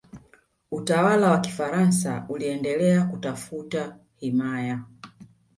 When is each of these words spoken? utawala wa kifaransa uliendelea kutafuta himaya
utawala 0.71 1.31
wa 1.31 1.37
kifaransa 1.39 2.25
uliendelea 2.29 3.05
kutafuta 3.05 3.97
himaya 4.15 4.83